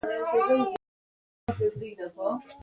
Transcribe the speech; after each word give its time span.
سړی 1.57 1.87
يې 1.89 1.93
راوغوښت. 1.99 2.47